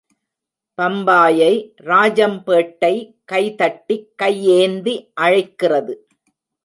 பம்பாயை 0.77 1.51
ராஜம்பேட்டை 1.81 2.93
கை 3.25 3.55
தட்டி, 3.55 3.97
கை 4.15 4.33
ஏந்தி 4.59 4.95
அழைக்கிறது. 5.13 5.93